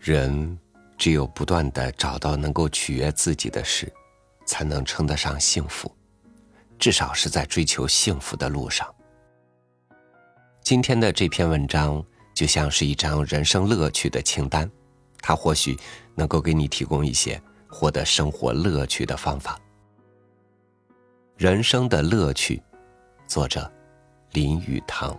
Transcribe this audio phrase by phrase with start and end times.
[0.00, 0.58] 人
[0.96, 3.92] 只有不断的找到能够取悦自己的事，
[4.46, 5.94] 才能称得上幸福，
[6.78, 8.88] 至少是在追求幸福的路上。
[10.62, 12.02] 今天的这篇文章
[12.34, 14.70] 就像是一张人生乐趣的清单，
[15.20, 15.76] 它或许
[16.14, 17.38] 能够给你提供一些
[17.68, 19.60] 获得生活乐趣的方法。
[21.36, 22.62] 人生的乐趣，
[23.26, 23.70] 作者
[24.32, 25.14] 林语堂。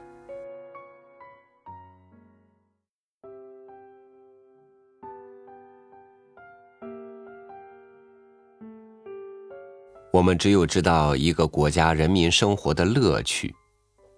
[10.12, 13.56] 我们只有知道一个国家人民生活的乐趣，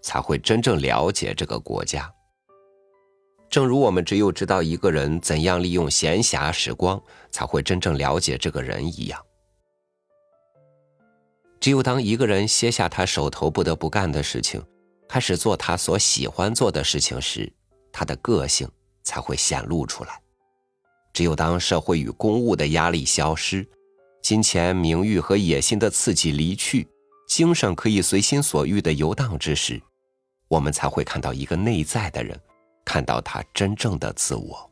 [0.01, 2.11] 才会真正了解这个国家。
[3.47, 9.23] 正如我们只有知道一个人怎样利用闲暇时光，才会真正了解这个人一样。
[11.59, 14.59] 只有当一个人歇下他手头不得不干的事情，
[15.07, 17.53] 开始做他所喜欢做的事情时，
[17.91, 18.67] 他的个性
[19.03, 20.19] 才会显露出来。
[21.13, 23.63] 只有当社会与公务的压力消失。
[24.23, 26.87] 金钱、名誉和野心的刺激离去，
[27.27, 29.81] 精神可以随心所欲的游荡之时，
[30.47, 32.39] 我们才会看到一个内在的人，
[32.85, 34.71] 看到他真正的自我。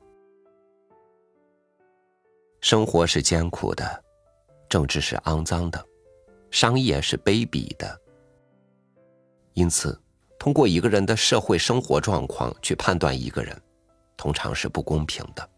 [2.61, 4.02] 生活是艰苦的，
[4.69, 5.85] 政治是肮脏的，
[6.49, 7.99] 商业是卑鄙的。
[9.53, 9.99] 因此，
[10.39, 13.61] 通过一个人的社会生活状况去判断一个人，
[14.16, 15.49] 通常是不公平的。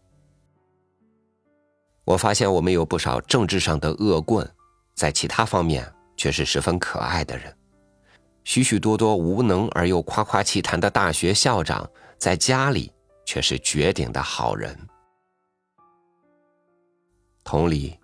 [2.04, 4.48] 我发现我们有不少政治上的恶棍，
[4.94, 7.56] 在其他方面却是十分可爱的人。
[8.44, 11.88] 许许多多无能而又夸夸其谈的大学校长，
[12.18, 12.92] 在家里
[13.24, 14.78] 却是绝顶的好人。
[17.42, 17.98] 同理，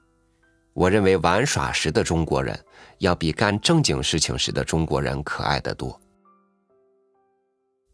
[0.73, 2.59] 我认为玩耍时的中国人，
[2.99, 6.01] 要比干正经事情时的中国人可爱的多。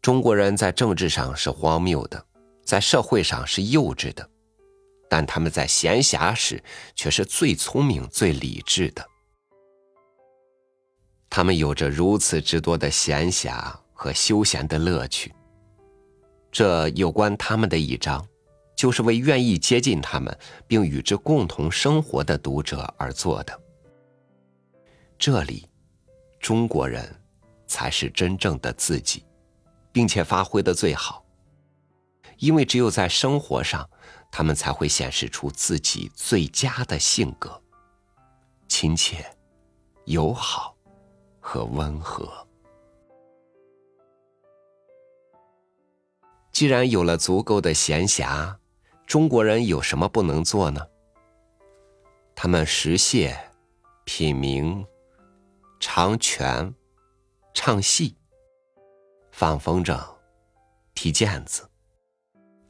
[0.01, 2.25] 中国人在政治上是荒谬的，
[2.63, 4.29] 在社会上是幼稚的。
[5.09, 6.61] 但他们在闲暇时
[6.95, 9.05] 却是最聪明、最理智的。
[11.29, 15.33] 他们有着如此之多的闲暇和休闲的乐趣。
[16.51, 18.25] 这有关他们的一章，
[18.75, 23.59] 就是为愿意接近他们并与之共同生活的读者而做的。
[25.17, 25.67] 这里，
[26.39, 27.13] 中国人
[27.65, 29.25] 才是真正的自己，
[29.91, 31.23] 并且发挥的最好。
[32.39, 33.89] 因为只有在生活上。
[34.37, 37.59] 他们才会显示出自己最佳的性格：
[38.67, 39.25] 亲切、
[40.05, 40.77] 友好
[41.39, 42.47] 和温和。
[46.51, 48.55] 既然有了足够的闲暇，
[49.07, 50.87] 中国人有什么不能做呢？
[52.35, 53.35] 他们食蟹、
[54.03, 54.85] 品茗、
[55.79, 56.71] 尝泉、
[57.55, 58.15] 唱戏、
[59.31, 59.99] 放风筝、
[60.93, 61.67] 踢毽子。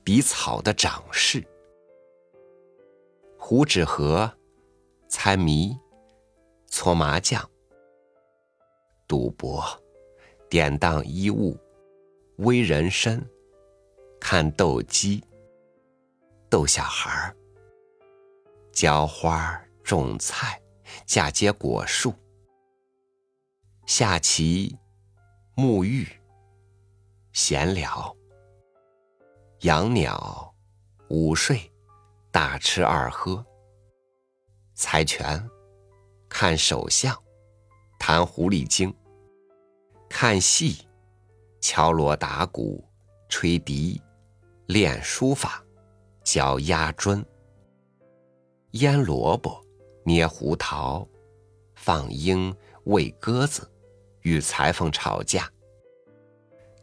[0.06, 1.46] 比草的长势，
[3.50, 4.30] 胡纸盒，
[5.08, 5.74] 猜谜，
[6.68, 7.50] 搓麻将，
[9.08, 9.64] 赌博，
[10.50, 11.58] 典当衣物，
[12.40, 13.26] 煨人参，
[14.20, 15.24] 看斗鸡，
[16.50, 17.34] 逗小孩，
[18.74, 20.62] 浇花种菜，
[21.06, 22.14] 嫁接果树，
[23.86, 24.78] 下棋，
[25.56, 26.06] 沐浴，
[27.32, 28.14] 闲聊。
[29.62, 30.54] 养鸟，
[31.08, 31.72] 午睡，
[32.40, 33.44] 大吃二喝，
[34.76, 35.44] 猜拳，
[36.30, 37.18] 看手相，
[37.98, 38.96] 弹狐狸精，
[40.08, 40.88] 看戏，
[41.60, 42.88] 敲锣打鼓，
[43.28, 44.00] 吹笛，
[44.68, 45.66] 练书法，
[46.24, 47.26] 教鸭钧，
[48.74, 49.60] 腌萝卜，
[50.06, 51.08] 捏胡桃，
[51.74, 53.68] 放鹰，喂鸽子，
[54.22, 55.52] 与裁缝吵架，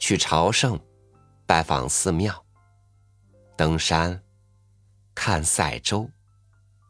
[0.00, 0.76] 去朝圣，
[1.46, 2.44] 拜访寺庙。
[3.56, 4.20] 登山，
[5.14, 6.10] 看赛舟，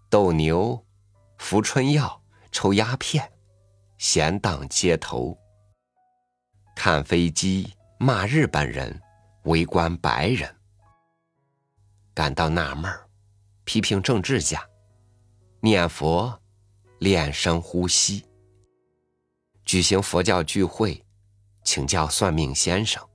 [0.08, 0.84] 斗牛，
[1.38, 2.20] 服春药，
[2.50, 3.30] 抽鸦片，
[3.98, 5.38] 闲荡街头，
[6.74, 9.00] 看飞机，骂日本人，
[9.44, 10.52] 围观白人，
[12.14, 13.06] 感到纳闷儿，
[13.64, 14.66] 批评政治家，
[15.60, 16.40] 念佛，
[16.98, 18.24] 练深呼吸，
[19.64, 21.04] 举行佛教聚会，
[21.62, 23.06] 请教算命先生，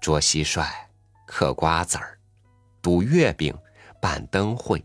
[0.00, 0.66] 捉蟋蟀，
[1.26, 2.16] 嗑瓜子儿。
[2.82, 3.54] 赌月饼，
[4.00, 4.84] 办灯会，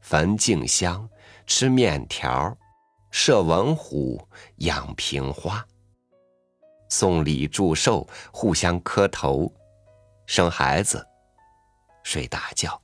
[0.00, 1.08] 焚静香，
[1.46, 2.56] 吃面条，
[3.10, 4.26] 射文虎，
[4.56, 5.64] 养平花，
[6.88, 9.52] 送礼祝寿，互相磕头，
[10.26, 11.06] 生孩子，
[12.02, 12.80] 睡大觉。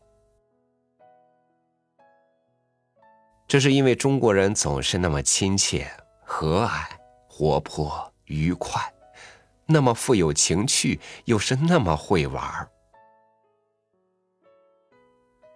[3.48, 5.90] 这是因为中国人总是那么亲切、
[6.24, 6.86] 和蔼、
[7.28, 8.80] 活泼、愉快，
[9.66, 12.71] 那么富有情趣，又是那么会玩儿。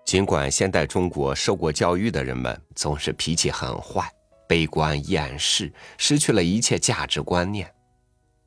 [0.07, 4.09] 尽管现代中国受过教育的人们总是脾气很坏、
[4.49, 7.75] 悲观厌世，失去了一切价值观念，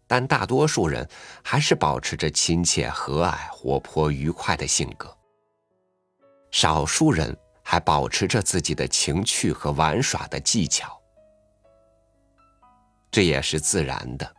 [0.08, 1.06] 但大多数人
[1.44, 5.14] 还是保持着亲切、和蔼、活泼、愉快的性格。
[6.50, 10.98] 少数人还保持着自己的情趣和玩耍的技巧，
[13.12, 14.34] 这也是自然的，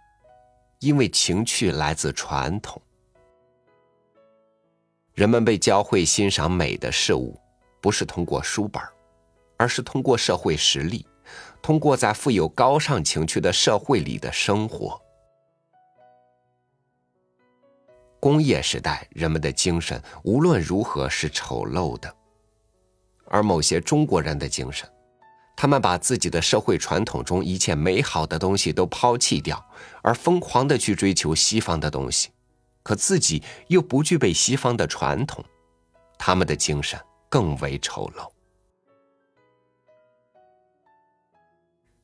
[0.79, 2.81] 因为情趣来自传统。
[5.15, 7.39] 人们被教会欣赏美的事物，
[7.81, 8.83] 不是通过书本，
[9.57, 11.07] 而是通过社会实例，
[11.61, 15.01] 通过在富有高尚情趣的社会里的生活。
[18.19, 22.15] 工业时代，人们的精神无论如何是丑陋的，
[23.27, 24.89] 而某些中国人的精神，
[25.57, 29.63] 他们把自己的社会传统中一切美好的东西都抛弃掉，
[30.03, 32.31] 而疯狂的去追求西方的东西。
[32.83, 35.45] 可自己又不具备西方的传统，
[36.19, 36.99] 他们的精神
[37.29, 38.31] 更为丑陋。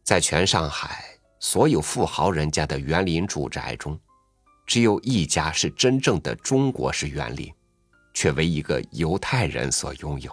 [0.03, 1.05] 在全上海
[1.41, 3.99] 所有富豪人家的园林住宅中，
[4.67, 7.53] 只有一家是真正的中国式园林，
[8.15, 10.31] 却为一个犹太人所拥有。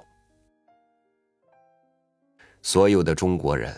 [2.62, 3.76] 所有的中国人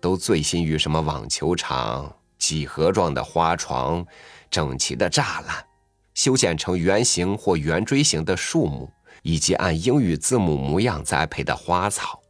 [0.00, 4.06] 都醉心于什么网球场、几何状的花床、
[4.50, 5.66] 整齐的栅栏。
[6.14, 8.90] 修剪成圆形或圆锥形的树木，
[9.22, 12.20] 以及按英语字母模样栽培的花草。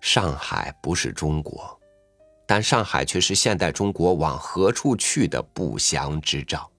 [0.00, 1.78] 上海不是中国，
[2.46, 6.70] 但上海却是现代中国往何处去的不祥之兆。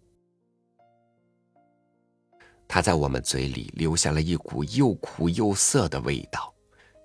[2.67, 6.53] 它在我们嘴里留下了一股又苦又涩的味道，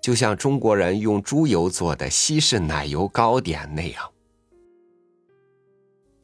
[0.01, 4.11] 就像中国人用猪油做的西式奶油糕点那样。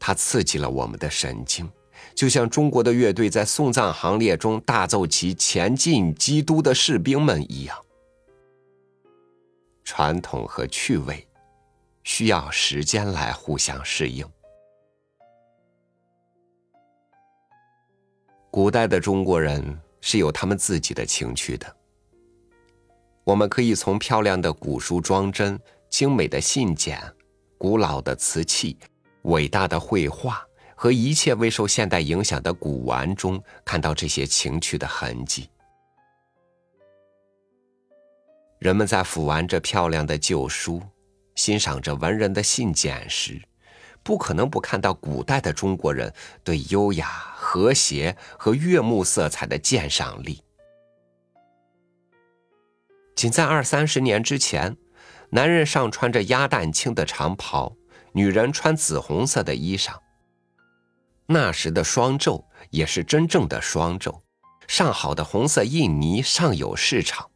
[0.04, 1.70] 它刺激了我们的神经，
[2.16, 7.78] 就像中国的乐队在送葬行列中大奏起“前进，基督的士兵们”一样。
[9.84, 11.28] 传统和趣味
[12.04, 14.28] 需要时间来互相适应。
[18.50, 21.76] 古代的中国人是有他们自己的情趣的。
[23.24, 25.60] 我们可以从漂亮的古书装帧、
[25.92, 27.00] 精美的信件、
[27.60, 28.76] 古老的瓷器。
[29.24, 30.46] 伟大的绘画
[30.76, 35.50] 和一切未受现代影响的古玩中，看到这些情趣的痕迹。
[38.60, 40.82] 人们在抚玩着漂亮的旧书，
[41.36, 43.42] 欣赏着文人的信件时，
[44.04, 46.14] 不可能不看到古代的中国人
[46.44, 50.44] 对优雅、和谐和悦目色彩的鉴赏力。
[53.16, 54.76] 仅在二三十年之前，
[55.30, 57.76] 男人上穿着鸭蛋青的长袍。
[58.14, 59.96] 女人穿紫红色的衣裳。
[61.28, 64.22] 那时的双皱也是真正的双皱，
[64.68, 67.30] 上好的红色印泥尚有市场。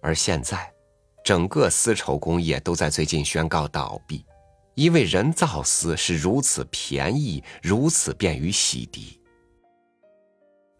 [0.00, 0.72] 而现在，
[1.24, 4.24] 整个丝绸工业都在最近宣告倒闭，
[4.74, 9.18] 因为人造丝是如此便宜，如此便于洗涤。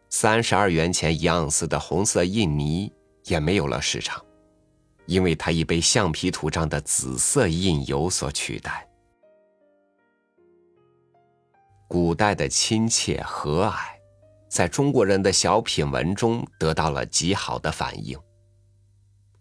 [0.09, 2.93] 三十二元钱一盎司的红色印泥
[3.25, 4.25] 也没有了市场。
[5.11, 8.89] 因为它已被橡皮图章的紫色印油所取代。
[11.89, 13.89] 古代的亲切和蔼，
[14.49, 18.17] 在中国人的小品文中得到了极好的反应。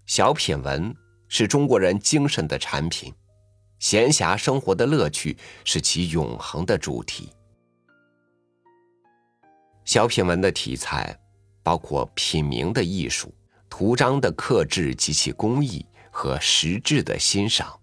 [0.08, 0.91] 小品文
[1.27, 3.13] 是中国人精神的产品，
[3.77, 7.32] 闲暇生活的乐趣是其永恒的主题。
[9.86, 11.15] 小品文的题材
[11.62, 13.32] 包括品茗的艺术。
[13.69, 17.79] 图章的刻制及其工艺和实质的欣赏，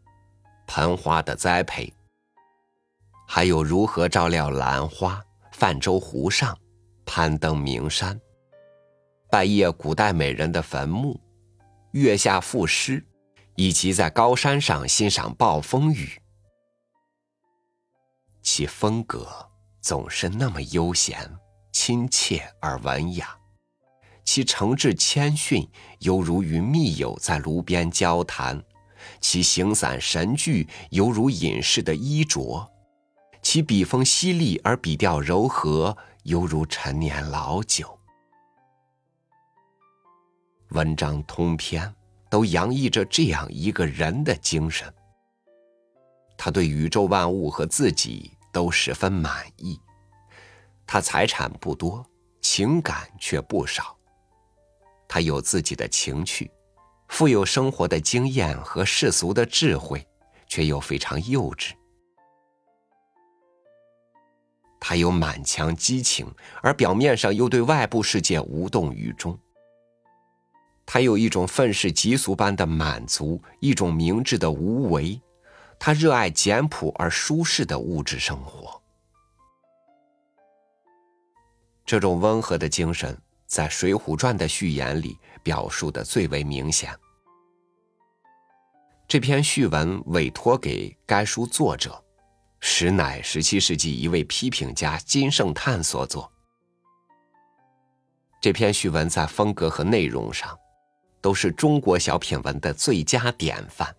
[0.66, 1.92] 盆花的栽培，
[3.26, 6.58] 还有如何照料兰花、泛舟湖上、
[7.06, 8.20] 攀登名山、
[9.30, 11.18] 拜谒古代美人的坟墓、
[11.92, 13.02] 月下赋诗，
[13.54, 16.20] 以及在高山上欣赏暴风雨，
[18.42, 19.26] 其风格
[19.80, 21.30] 总是那么悠闲、
[21.72, 23.38] 亲切而文雅。
[24.26, 25.66] 其诚挚谦逊，
[26.00, 28.61] 犹如与密友在炉边交谈；
[29.21, 32.68] 其形散神聚，犹如隐士的衣着；
[33.40, 37.99] 其笔锋犀利而笔调柔和，犹如陈年老酒。
[40.71, 41.95] 文章通篇
[42.28, 44.92] 都洋溢着这样一个人的精神：
[46.37, 49.80] 他对宇宙万物和自己都十分满意。
[50.85, 52.04] 他财产不多，
[52.42, 53.95] 情感却不少。
[55.16, 56.50] 他有自己的情趣，
[57.08, 60.06] 富有生活的经验和世俗的智慧，
[60.46, 61.73] 却又非常幼稚。
[64.78, 66.30] 他有满腔激情，
[66.61, 69.38] 而表面上又对外部世界无动于衷。
[70.85, 75.18] 他有一种愤世嫉俗般的满足，一种明智的无为。
[75.78, 78.82] 他热爱简朴而舒适的物质生活。
[81.87, 86.92] 这种温和的精神，在《水浒传》的序言里表述的最为明显。
[89.08, 92.02] 这篇序文委托给该书作者，
[92.60, 96.30] 实乃十七世纪一位批评家金圣叹所作。
[98.40, 100.58] 这篇序文在风格和内容上，
[101.20, 103.94] 都是中国小品文的最佳典范，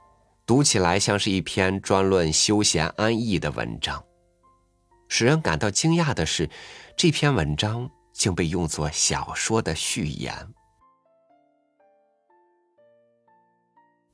[0.45, 4.03] 读起来像是一篇专论休闲安逸的文章。
[5.07, 6.49] 使人感到惊讶的是，
[6.97, 10.35] 这篇文章竟被用作小说的序言。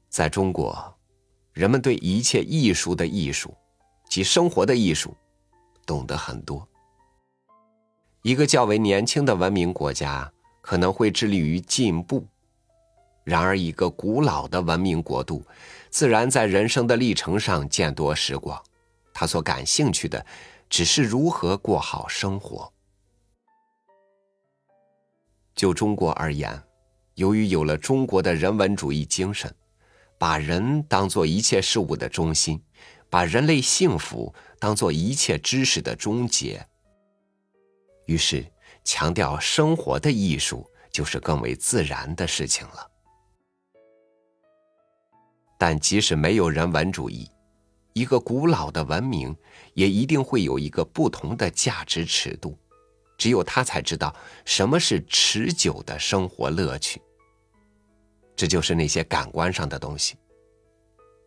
[0.10, 0.96] 在中国，
[1.54, 3.56] 人们对一切艺术的艺术
[4.10, 5.16] 及生活的艺术
[5.86, 6.68] 懂得很多。
[8.22, 10.32] 一个较为年轻的文明国家
[10.62, 12.28] 可能会致力于进步，
[13.24, 15.46] 然而一个古老的文明国度，
[15.90, 18.62] 自然在人生的历程上见多识广，
[19.14, 20.26] 他所感兴趣的。
[20.70, 22.73] 只是如何过好生活。
[25.56, 26.62] 就中国而言，
[27.16, 29.54] 由于有了中国的人文主义精神，
[30.18, 32.62] 把人当做一切事物的中心，
[33.10, 36.66] 把人类幸福当做一切知识的终结，
[38.06, 38.46] 于是
[38.84, 42.90] 强调生活的艺术就是更为自然的事情了。
[45.58, 47.30] 但即使没有人文主义，
[47.94, 49.34] 一个古老的文明
[49.76, 52.58] 也一定会有一个不同的价值尺度，
[53.18, 54.16] 只有他才知道
[54.46, 57.02] 什么是持久的生活乐趣。
[58.36, 60.16] 这就是那些感官上的东西，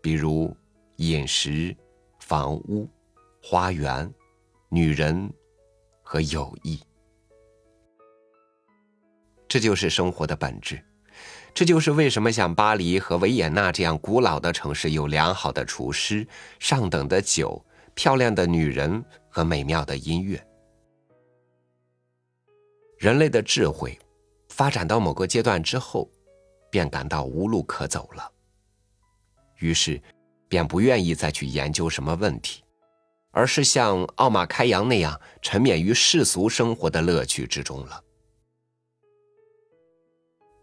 [0.02, 0.54] 比如
[0.96, 1.74] 饮食、
[2.18, 2.88] 房屋、
[3.42, 4.12] 花园、
[4.68, 5.32] 女人
[6.02, 6.80] 和友谊。
[9.48, 10.82] 这就是生活的本质。
[11.54, 16.26] 这就是为什么像巴黎和维也纳这样古老的城市有良好的厨师、
[16.58, 17.64] 上等的酒、
[17.94, 20.44] 漂亮的女人和美妙的音乐。
[23.06, 23.96] 人类的智慧
[24.48, 26.10] 发展到某个阶段之后，
[26.68, 28.32] 便感到无路可走了，
[29.58, 30.02] 于是
[30.48, 32.64] 便不愿意再去研究什么问题，
[33.30, 38.02] 而是像奥马开扬那样沉湎于世俗生活的乐趣之中了。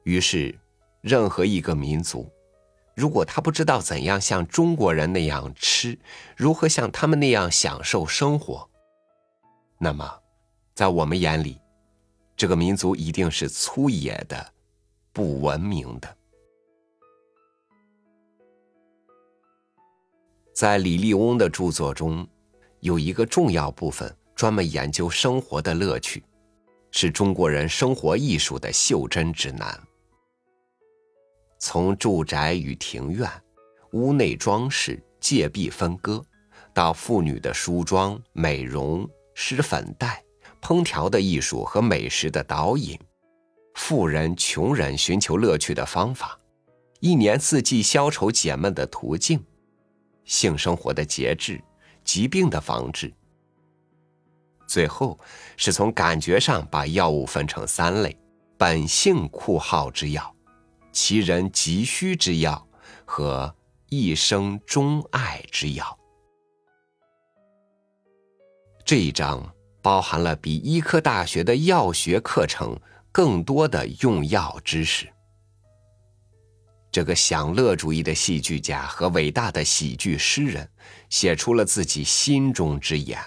[0.04, 0.54] 于是。
[1.00, 2.32] 任何一个民族，
[2.96, 6.00] 如果他不知道怎样像中国人那样吃，
[6.38, 8.70] 如何像他们那样享受生活，
[9.78, 10.22] 那么，
[10.74, 11.60] 在我们眼里，
[12.36, 14.54] 这个民族一定是粗野的、
[15.12, 16.18] 不文明的。
[20.54, 22.28] 在李立翁的著作中，
[22.80, 26.24] 有一个重要部分专门研究生活的乐趣，
[26.92, 29.82] 是中国人生活艺术的袖珍指南。
[31.60, 33.30] 从住宅与庭院、
[33.94, 36.22] 屋内装饰、界壁分割，
[36.74, 40.24] 到妇女的梳妆、美容、施粉黛、
[40.64, 42.98] 烹调的艺术和美食的导引，
[43.76, 46.40] 富人、穷人寻求乐趣的方法，
[47.02, 49.44] 一年四季消愁解闷的途径，
[50.24, 51.62] 性生活的节制、
[52.06, 53.14] 疾病的防治，
[54.66, 55.20] 最后
[55.58, 58.18] 是从感觉上把药物分成三类：
[58.58, 60.34] 本性酷好之药。
[60.94, 62.68] 其人急需之药
[63.04, 63.54] 和
[63.90, 66.00] 一生钟爱之药。
[68.86, 69.53] 这一章
[69.84, 72.80] 包含了比医科大学的药学课程
[73.12, 75.08] 更多的用药知识。
[76.90, 80.68] 这个享乐主义的戏剧家和伟大的喜剧诗人
[81.10, 83.20] 写出了自己心中之言。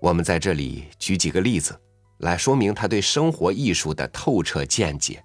[0.00, 1.78] 我们在这里举几个例子，
[2.18, 5.24] 来说明他对生活艺术的透彻见解。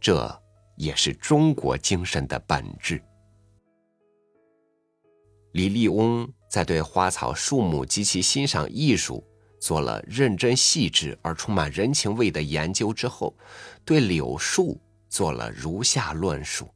[0.00, 0.40] 这
[0.76, 3.02] 也是中国精神的本质。
[5.52, 9.24] 李立翁在对花草树木及其欣赏艺术
[9.58, 13.34] 做了认真细致而充满人情味的研究之后，
[13.84, 16.72] 对柳树做了如下论述：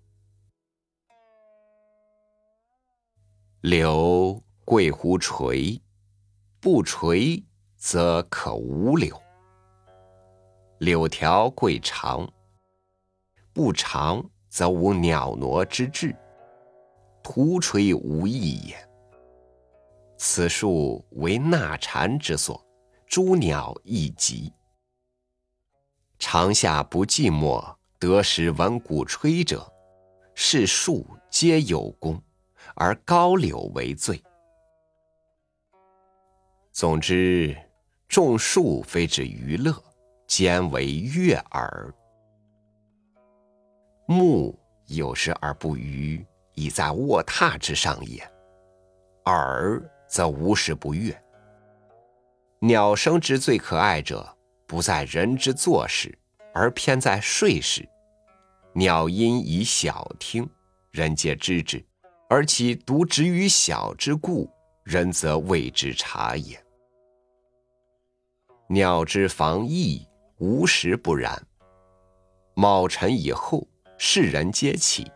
[3.60, 5.80] 柳贵乎垂，
[6.58, 7.40] 不垂
[7.76, 9.14] 则可无柳；
[10.78, 12.28] 柳条贵长。
[13.52, 16.12] 不长则无鸟挪之志，
[17.22, 18.88] 徒垂无益也。
[20.18, 22.60] 此树为纳蝉之所，
[23.06, 24.52] 诸鸟亦极。
[26.18, 27.64] 长夏不寂寞，
[28.00, 29.72] 得时闻鼓吹者，
[30.34, 32.20] 是树皆有功，
[32.74, 34.20] 而高柳为最。
[36.72, 37.56] 总之，
[38.08, 39.72] 种树非止娱乐，
[40.26, 41.94] 兼为悦耳。
[44.06, 48.24] 目有时而不娱，已在卧榻之上也；
[49.26, 51.16] 耳则无时不悦。
[52.60, 54.36] 鸟声之最可爱者，
[54.66, 56.16] 不在人之坐时，
[56.52, 57.88] 而偏在睡时。
[58.72, 60.48] 鸟音以小听，
[60.90, 61.78] 人皆知之；
[62.28, 64.50] 而其独止于小之故，
[64.82, 66.60] 人则谓之察也。
[68.68, 70.06] 鸟之防疫，
[70.38, 71.40] 无时不然。
[72.54, 75.10] 卯辰以后，世人皆起，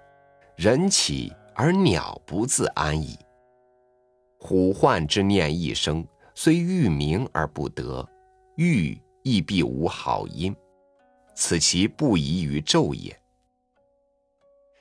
[0.56, 3.18] 人起而鸟不自安矣。
[4.42, 6.04] 虎患之念一生。
[6.34, 8.08] 虽欲明而不得，
[8.56, 10.56] 欲亦必无好音，
[11.36, 13.16] 此其不宜于昼也。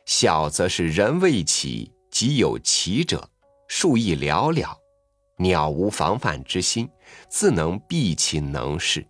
[0.06, 3.30] 小则是人未起，即有起者，
[3.68, 4.76] 数亦寥寥。
[5.38, 6.90] 鸟无防范之心，
[7.30, 9.06] 自能避其能事。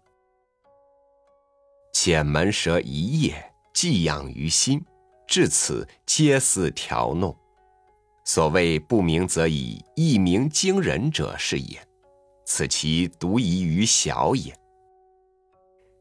[1.94, 4.84] 且门蛇一夜寄养于心，
[5.28, 7.38] 至此皆似调弄。
[8.24, 11.80] 所谓不鸣则已，一鸣惊人者是也。
[12.46, 14.54] 此其独宜于小也。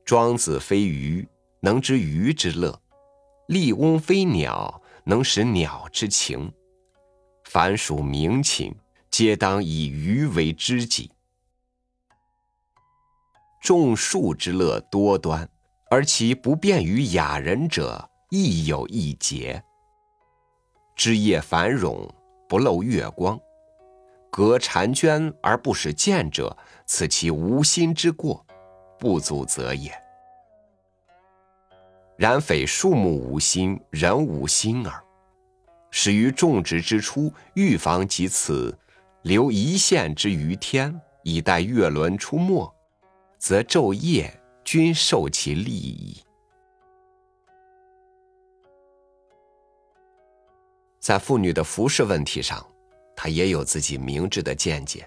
[0.05, 1.27] 庄子非鱼，
[1.61, 2.73] 能知鱼之乐；
[3.47, 6.53] 笠翁非鸟，能识鸟之情。
[7.45, 8.75] 凡属鸣禽，
[9.11, 11.11] 皆当以鱼为知己。
[13.63, 15.49] 种树之乐多端，
[15.91, 19.63] 而其不便于雅人者，亦有一节。
[21.03, 22.07] 枝叶繁荣，
[22.47, 23.41] 不漏月光。
[24.31, 26.55] 隔婵娟而不使见者，
[26.85, 28.45] 此其无心之过，
[28.99, 29.91] 不足则也。
[32.19, 35.03] 然匪树木无心，人无心耳。
[35.91, 38.79] 始于种植之初，预防及此，
[39.23, 42.71] 留一线之于天，以待月轮出没，
[43.39, 46.23] 则昼夜均受其利益。
[51.01, 52.65] 在妇女的服饰问题上。
[53.23, 55.07] 他也有自己明智的见解。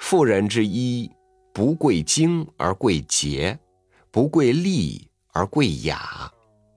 [0.00, 1.08] 妇人之衣，
[1.52, 3.56] 不贵精而贵洁，
[4.10, 6.28] 不贵丽而贵雅，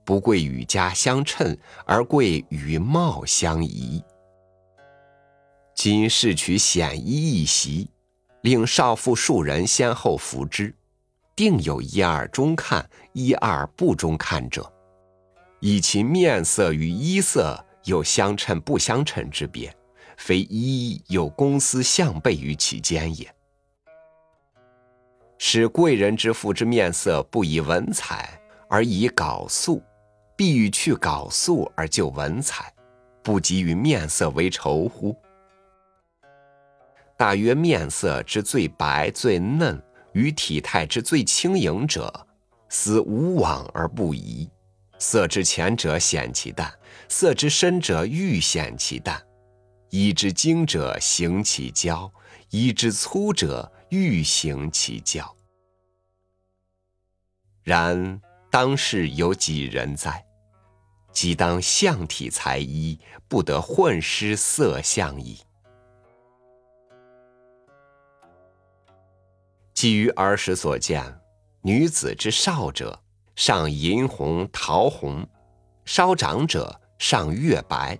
[0.04, 4.00] 不贵与家相称而贵与貌相宜。
[5.74, 7.90] 今试取显衣一袭，
[8.42, 10.72] 令少妇数人先后服之，
[11.34, 14.72] 定有一二中看，一二不中看者，
[15.60, 17.64] 以其面色与衣色。
[17.84, 19.74] 有相称不相称之别，
[20.18, 23.34] 非一有公私相悖于其间也。
[25.38, 29.82] 使贵人之妇之面色不以文采而以稿素，
[30.36, 32.70] 必欲去稿素而就文采，
[33.22, 35.16] 不及于面色为愁乎？
[37.16, 42.26] 大约面色之最白最嫩，与体态之最轻盈者，
[42.68, 44.46] 思无往而不宜。
[44.98, 46.72] 色之浅者显其淡，
[47.08, 49.16] 色之深者愈显其淡；
[49.90, 52.12] 衣之精者行其娇，
[52.50, 55.36] 衣之粗者愈行其娇。
[57.62, 60.24] 然当世有几人哉？
[61.12, 65.40] 即当相体裁衣，不得混失色相矣。
[69.74, 71.20] 基于儿时所见，
[71.62, 73.02] 女子之少者。
[73.38, 75.24] 上银红、桃红，
[75.84, 77.96] 稍长者上月白，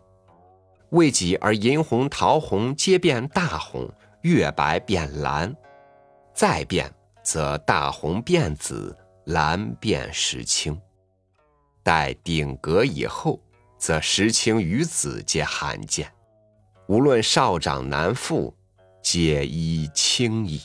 [0.90, 3.88] 未几而银红、桃红皆变大红，
[4.22, 5.54] 月白变蓝，
[6.34, 10.76] 再变则大红变紫，蓝变石青。
[11.84, 13.40] 待顶格以后，
[13.78, 16.12] 则石青与紫皆罕见。
[16.88, 18.52] 无论少长男妇，
[19.00, 20.60] 皆衣青矣。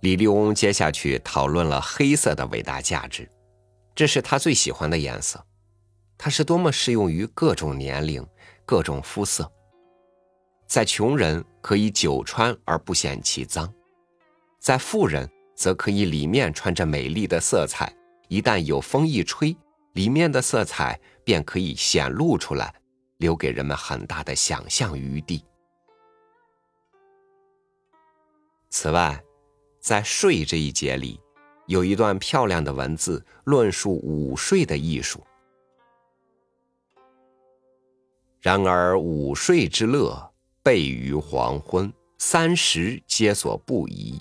[0.00, 3.30] 李立翁接下去讨论了黑色的伟大价值，
[3.94, 5.44] 这是他最喜欢的颜色，
[6.16, 8.26] 它是多么适用于各种年龄、
[8.64, 9.50] 各种肤色。
[10.66, 13.70] 在穷人可以久穿而不显其脏，
[14.58, 17.92] 在富人则可以里面穿着美丽的色彩，
[18.28, 19.54] 一旦有风一吹，
[19.94, 22.72] 里面的色彩便可以显露出来，
[23.18, 25.44] 留给人们很大的想象余地。
[28.70, 29.20] 此外，
[29.80, 31.18] 在睡这一节里，
[31.66, 35.24] 有一段漂亮的文字，论述午睡的艺术。
[38.40, 44.20] 然而午睡之乐，备于黄昏，三时皆所不宜。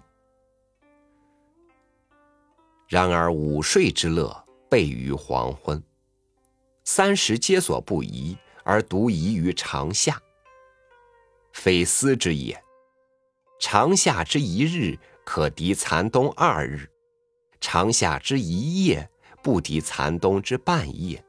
[2.88, 5.82] 然而午睡之乐，备于黄昏，
[6.86, 10.22] 三时皆所不宜，而独宜于长夏，
[11.52, 12.62] 非思之也。
[13.62, 14.98] 长夏之一日，
[15.32, 16.88] 可敌残冬二日；
[17.62, 19.08] 长夏之一夜，
[19.44, 21.24] 不敌残冬之半夜。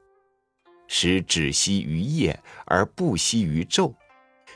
[0.89, 3.93] 使止息于夜而不息于昼，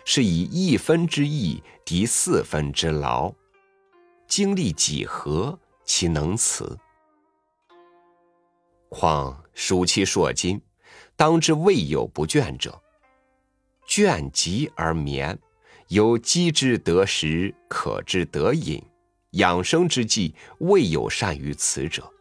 [0.06, 3.34] 是以一分之意敌四分之劳。
[4.26, 6.78] 经历几何，其能辞？
[8.88, 10.58] 况暑气朔金，
[11.16, 12.80] 当之未有不倦者。
[13.86, 15.38] 倦极而眠，
[15.88, 18.82] 有饥之得食，渴之得饮，
[19.34, 22.12] 养生之计未有善于此者。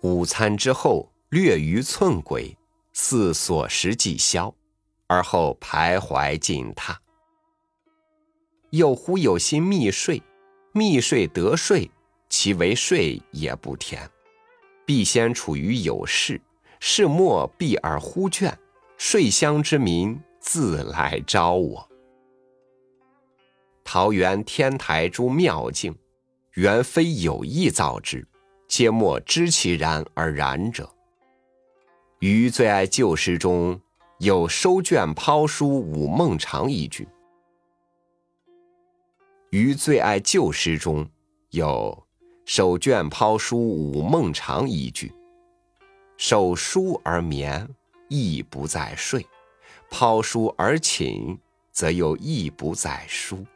[0.00, 1.12] 午餐之后。
[1.30, 2.56] 略于寸轨，
[2.92, 4.54] 似所食既消，
[5.08, 6.94] 而后徘徊进榻。
[8.70, 10.22] 又忽有心密睡，
[10.72, 11.90] 密睡得睡，
[12.28, 14.08] 其为睡也不甜。
[14.86, 16.40] 必先处于有事，
[16.78, 18.54] 事末必而忽倦，
[18.96, 21.90] 睡乡之民自来招我。
[23.86, 25.96] 桃园天台诸妙境，
[26.54, 28.26] 原非有意造之，
[28.66, 30.92] 皆莫知其然而然者。
[32.18, 33.80] 余最爱旧诗中
[34.18, 37.06] 有“收卷抛书午梦长”一句。
[39.50, 41.08] 余最爱旧诗中
[41.50, 42.06] 有
[42.44, 45.12] “收卷抛书午梦长”一句。
[46.16, 47.68] 手书而眠，
[48.08, 49.20] 亦不在睡；
[49.88, 51.38] 抛书而寝，
[51.70, 53.46] 则又亦不在书。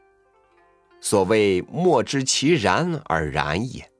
[1.00, 3.90] 所谓莫知其然而然也。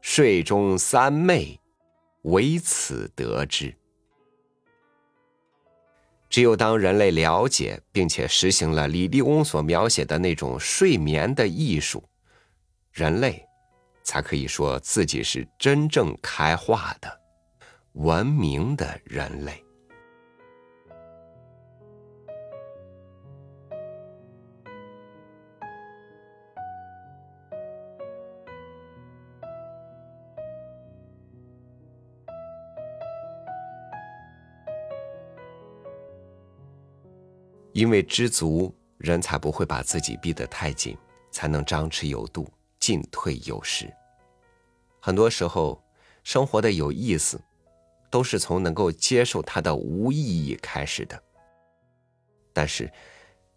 [0.00, 1.60] 睡中三昧。
[2.24, 3.74] 唯此得之。
[6.30, 12.02] 只有当人类了解并且实行了李立翁所描写的那种睡眠的艺术，
[12.92, 13.44] 人类
[14.02, 17.20] 才可以说自己是真正开化的、
[17.92, 19.63] 文明的人类。
[37.74, 40.96] 因为知足，人才不会把自己逼得太紧，
[41.32, 43.92] 才能张弛有度，进退有时。
[45.00, 45.82] 很多时候，
[46.22, 47.40] 生活的有意思，
[48.10, 51.20] 都是从能够接受它的无意义开始的。
[52.52, 52.88] 但是，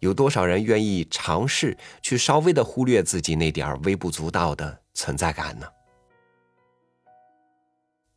[0.00, 5.66] 有多少人愿意尝试去稍微的忽略自己那点儿微不足道的存在感呢？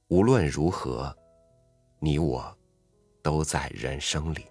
[0.07, 1.15] 无论如何，
[1.99, 2.57] 你我
[3.21, 4.50] 都在人生里。